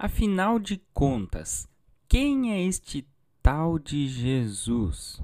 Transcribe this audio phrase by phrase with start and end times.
[0.00, 1.68] Afinal de contas,
[2.08, 3.04] quem é este
[3.42, 5.20] tal de Jesus?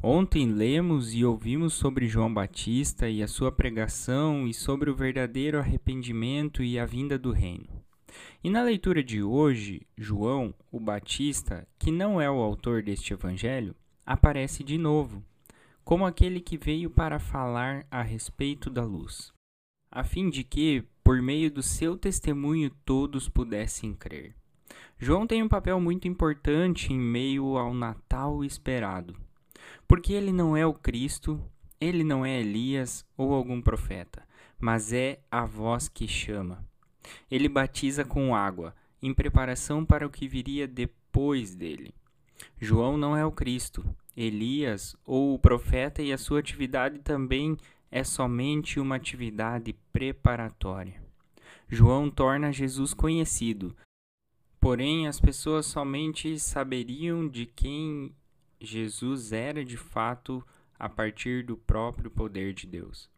[0.00, 5.58] Ontem lemos e ouvimos sobre João Batista e a sua pregação e sobre o verdadeiro
[5.58, 7.66] arrependimento e a vinda do reino.
[8.44, 13.74] E na leitura de hoje, João, o Batista, que não é o autor deste evangelho,
[14.06, 15.20] aparece de novo,
[15.82, 19.32] como aquele que veio para falar a respeito da luz,
[19.90, 24.34] a fim de que, por meio do seu testemunho, todos pudessem crer.
[24.98, 29.16] João tem um papel muito importante em meio ao Natal esperado,
[29.86, 31.42] porque ele não é o Cristo,
[31.80, 34.22] ele não é Elias ou algum profeta,
[34.60, 36.62] mas é a voz que chama.
[37.30, 41.94] Ele batiza com água, em preparação para o que viria depois dele.
[42.60, 43.82] João não é o Cristo,
[44.14, 47.56] Elias ou o profeta, e a sua atividade também
[47.90, 51.02] é somente uma atividade preparatória.
[51.68, 53.76] João torna Jesus conhecido,
[54.60, 58.14] porém as pessoas somente saberiam de quem
[58.60, 60.44] Jesus era de fato
[60.78, 63.10] a partir do próprio poder de Deus.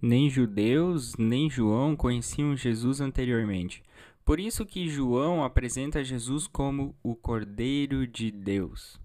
[0.00, 3.82] Nem judeus, nem João conheciam Jesus anteriormente.
[4.24, 9.00] Por isso que João apresenta Jesus como o Cordeiro de Deus.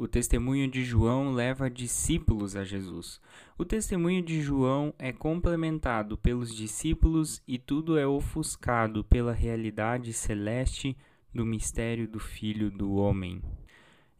[0.00, 3.20] O testemunho de João leva discípulos a Jesus.
[3.58, 10.96] O testemunho de João é complementado pelos discípulos e tudo é ofuscado pela realidade celeste
[11.34, 13.42] do mistério do Filho do Homem.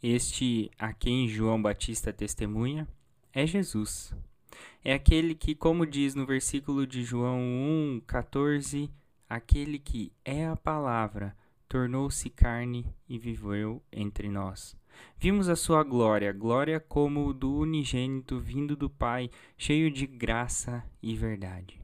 [0.03, 2.87] Este a quem João Batista testemunha
[3.33, 4.15] é Jesus.
[4.85, 8.91] É aquele que, como diz no versículo de João 1, 14,
[9.27, 11.35] aquele que é a palavra
[11.71, 14.77] tornou-se carne e viveu entre nós.
[15.17, 21.15] Vimos a sua glória, glória como do unigênito vindo do Pai, cheio de graça e
[21.15, 21.81] verdade.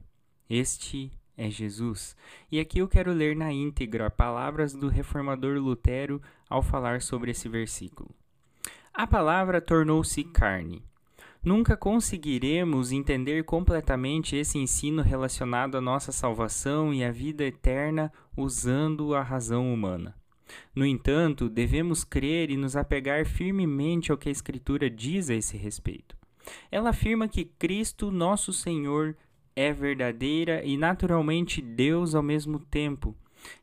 [0.50, 2.16] Este é Jesus.
[2.50, 7.48] E aqui eu quero ler na íntegra palavras do reformador Lutero ao falar sobre esse
[7.48, 8.10] versículo.
[8.92, 10.82] A palavra tornou-se carne.
[11.46, 19.14] Nunca conseguiremos entender completamente esse ensino relacionado à nossa salvação e à vida eterna usando
[19.14, 20.12] a razão humana.
[20.74, 25.56] No entanto, devemos crer e nos apegar firmemente ao que a Escritura diz a esse
[25.56, 26.16] respeito.
[26.68, 29.16] Ela afirma que Cristo, nosso Senhor,
[29.54, 33.14] é verdadeira e naturalmente Deus ao mesmo tempo,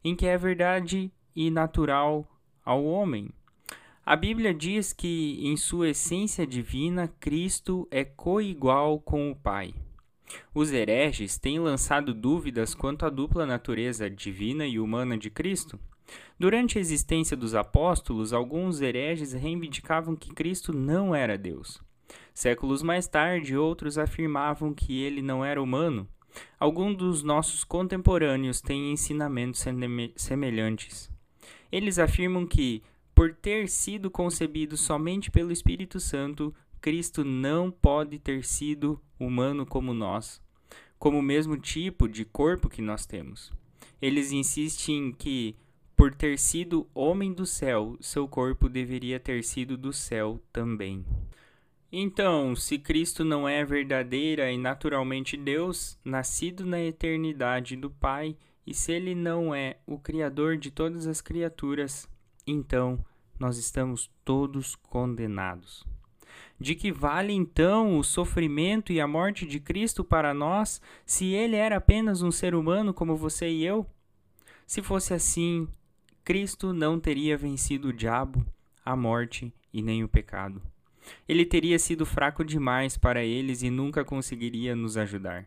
[0.02, 2.26] em que é verdade e natural
[2.64, 3.30] ao homem.
[4.06, 9.74] A Bíblia diz que, em sua essência divina, Cristo é coigual com o Pai.
[10.54, 15.80] Os hereges têm lançado dúvidas quanto à dupla natureza divina e humana de Cristo.
[16.38, 21.82] Durante a existência dos apóstolos, alguns hereges reivindicavam que Cristo não era Deus.
[22.34, 26.06] Séculos mais tarde, outros afirmavam que ele não era humano.
[26.60, 29.64] Alguns dos nossos contemporâneos têm ensinamentos
[30.18, 31.10] semelhantes.
[31.72, 38.44] Eles afirmam que, por ter sido concebido somente pelo Espírito Santo, Cristo não pode ter
[38.44, 40.42] sido humano como nós,
[41.00, 43.52] como o mesmo tipo de corpo que nós temos.
[44.02, 45.56] Eles insistem que
[45.96, 51.06] por ter sido homem do céu, seu corpo deveria ter sido do céu também.
[51.92, 58.36] Então, se Cristo não é verdadeira e naturalmente Deus, nascido na eternidade do Pai,
[58.66, 62.10] e se ele não é o Criador de todas as criaturas,
[62.46, 63.04] então
[63.40, 65.86] nós estamos todos condenados.
[66.60, 71.56] De que vale então o sofrimento e a morte de Cristo para nós, se ele
[71.56, 73.86] era apenas um ser humano como você e eu?
[74.66, 75.68] Se fosse assim,
[76.24, 78.46] Cristo não teria vencido o diabo,
[78.86, 80.62] a morte e nem o pecado.
[81.28, 85.46] Ele teria sido fraco demais para eles e nunca conseguiria nos ajudar.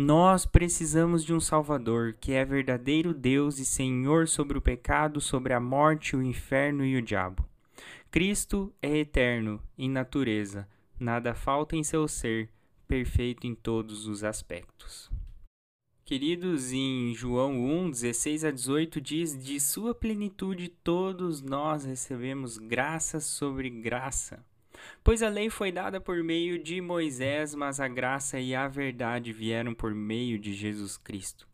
[0.00, 5.52] Nós precisamos de um Salvador, que é verdadeiro Deus e Senhor sobre o pecado, sobre
[5.52, 7.44] a morte, o inferno e o diabo.
[8.08, 10.68] Cristo é eterno em natureza,
[11.00, 12.48] nada falta em seu ser,
[12.86, 15.10] perfeito em todos os aspectos.
[16.04, 23.18] Queridos, em João 1, 16 a 18 diz: De sua plenitude todos nós recebemos graça
[23.18, 24.46] sobre graça.
[25.02, 29.32] Pois a lei foi dada por meio de Moisés, mas a graça e a verdade
[29.32, 31.46] vieram por meio de Jesus Cristo.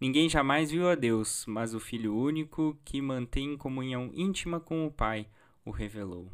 [0.00, 4.90] Ninguém jamais viu a Deus, mas o Filho único, que mantém comunhão íntima com o
[4.90, 5.26] Pai,
[5.64, 6.30] o revelou.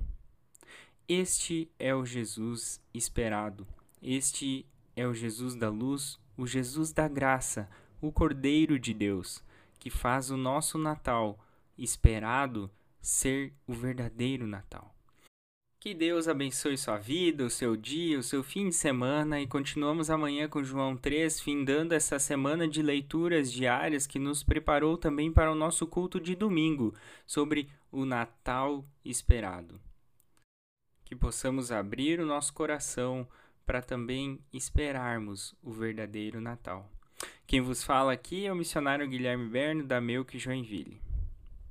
[1.09, 3.67] Este é o Jesus esperado.
[4.03, 7.69] Este é o Jesus da luz o Jesus da graça,
[8.01, 9.43] o Cordeiro de Deus,
[9.79, 11.39] que faz o nosso Natal
[11.77, 12.71] esperado
[13.01, 14.95] ser o verdadeiro Natal.
[15.83, 20.11] Que Deus abençoe sua vida, o seu dia, o seu fim de semana e continuamos
[20.11, 25.51] amanhã com João 3, findando essa semana de leituras diárias que nos preparou também para
[25.51, 26.95] o nosso culto de domingo
[27.27, 29.81] sobre o Natal esperado.
[31.05, 33.27] Que possamos abrir o nosso coração
[33.67, 36.89] para também esperarmos o verdadeiro Natal.
[37.45, 41.12] Quem vos fala aqui é o missionário Guilherme Berno da Melk Joinville.